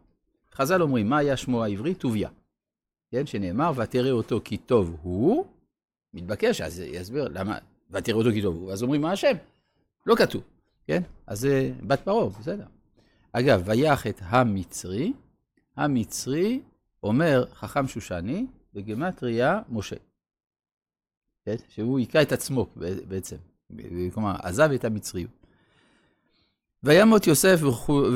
חז"ל 0.54 0.82
אומרים, 0.82 1.08
מה 1.08 1.18
היה 1.18 1.36
שמו 1.36 1.64
העברי? 1.64 1.94
טוביה. 1.94 2.28
כן, 3.10 3.26
שנאמר, 3.26 3.72
ותראה 3.76 4.10
אותו 4.10 4.40
כי 4.44 4.56
טוב 4.56 4.96
הוא, 5.02 5.46
מתבקש, 6.14 6.60
אז 6.60 6.80
יסביר 6.80 7.28
למה, 7.28 7.58
ותראה 7.90 8.18
אותו 8.18 8.30
כי 8.30 8.42
טוב 8.42 8.56
הוא, 8.56 8.72
אז 8.72 8.82
אומרים, 8.82 9.00
מה 9.00 9.12
השם? 9.12 9.32
לא 10.06 10.14
כתוב, 10.14 10.42
כן? 10.86 11.02
אז 11.26 11.40
זה 11.40 11.72
בת 11.86 12.00
פרעה, 12.00 12.28
בסדר. 12.28 12.66
אגב, 13.32 13.62
ויח 13.64 14.06
את 14.06 14.20
המצרי, 14.22 15.12
המצרי 15.76 16.60
אומר 17.02 17.44
חכם 17.54 17.88
שושני, 17.88 18.46
בגמטריה 18.74 19.60
משה. 19.68 19.96
כן? 21.44 21.56
שהוא 21.68 21.98
היכה 21.98 22.22
את 22.22 22.32
עצמו 22.32 22.66
בעצם, 23.08 23.36
כלומר, 24.14 24.34
עזב 24.42 24.70
את 24.72 24.84
המצריות. 24.84 25.30
וימות 26.82 27.26
יוסף 27.26 27.60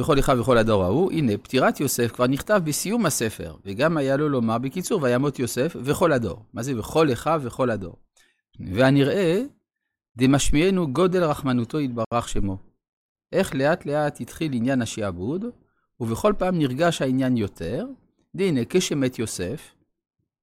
וכל 0.00 0.18
אחיו 0.18 0.38
וכל 0.40 0.58
הדור 0.58 0.84
ההוא, 0.84 1.12
הנה, 1.12 1.38
פטירת 1.38 1.80
יוסף 1.80 2.12
כבר 2.12 2.26
נכתב 2.26 2.60
בסיום 2.64 3.06
הספר, 3.06 3.54
וגם 3.64 3.96
היה 3.96 4.16
לו 4.16 4.28
לומר 4.28 4.58
בקיצור, 4.58 5.02
וימות 5.02 5.38
יוסף 5.38 5.76
וכל 5.82 6.12
הדור. 6.12 6.44
מה 6.52 6.62
זה 6.62 6.78
וכל 6.78 7.12
אחיו 7.12 7.40
וכל 7.44 7.70
הדור? 7.70 7.96
והנראה, 8.60 9.42
דמשמיענו 10.16 10.92
גודל 10.92 11.24
רחמנותו 11.24 11.80
יתברך 11.80 12.28
שמו. 12.28 12.58
איך 13.32 13.54
לאט 13.54 13.86
לאט 13.86 14.20
התחיל 14.20 14.52
עניין 14.54 14.82
השעבוד, 14.82 15.44
ובכל 16.00 16.32
פעם 16.38 16.58
נרגש 16.58 17.02
העניין 17.02 17.36
יותר, 17.36 17.86
והנה, 18.34 18.60
כשמת 18.68 19.18
יוסף, 19.18 19.74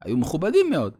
היו 0.02 0.18
מכובדים 0.18 0.70
מאוד. 0.70 0.98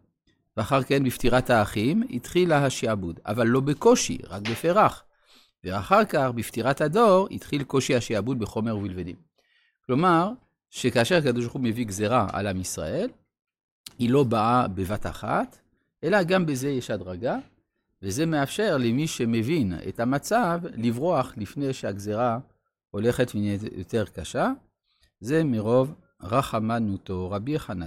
ואחר 0.58 0.84
כן, 0.84 1.04
בפטירת 1.04 1.50
האחים, 1.50 2.04
התחילה 2.10 2.66
השעבוד, 2.66 3.20
אבל 3.26 3.48
לא 3.48 3.60
בקושי, 3.60 4.18
רק 4.28 4.42
בפרח. 4.42 5.04
ואחר 5.64 6.06
כך, 6.06 6.30
בפטירת 6.36 6.82
הדור, 6.82 7.28
התחיל 7.32 7.64
קושי 7.64 7.96
השעבוד 7.96 8.40
בחומר 8.40 8.78
ובלבדים. 8.78 9.16
כלומר, 9.86 10.32
שכאשר 10.70 11.16
הקדוש 11.16 11.44
ברוך 11.44 11.54
הוא 11.54 11.62
מביא 11.62 11.86
גזרה 11.86 12.28
על 12.34 12.48
עם 12.48 12.62
ישראל, 12.62 13.10
היא 14.00 14.10
לא 14.10 14.24
באה 14.24 14.68
בבת 14.68 15.06
אחת, 15.06 15.58
אלא 16.04 16.24
גם 16.24 16.46
בזה 16.46 16.70
יש 16.70 16.92
הדרגה, 16.92 17.38
וזה 18.04 18.26
מאפשר 18.26 18.78
למי 18.78 19.08
שמבין 19.08 19.74
את 19.90 20.00
המצב 20.00 20.62
לברוח 20.74 21.34
לפני 21.38 21.74
שהגזרה 21.74 22.40
הולכת 22.90 23.32
ונהיית 23.36 23.62
יותר 23.78 24.06
קשה. 24.06 24.52
זה 25.20 25.44
מרוב 25.44 25.94
רחמנותו. 26.22 27.32
רבי 27.32 27.60
חנן. 27.60 27.80